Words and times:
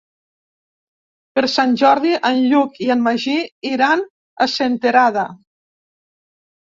Per 1.39 1.43
Sant 1.55 1.75
Jordi 1.81 2.15
en 2.31 2.41
Lluc 2.53 2.81
i 2.87 2.89
en 2.95 3.05
Magí 3.09 3.35
iran 3.73 4.05
a 4.47 4.51
Senterada. 4.59 5.27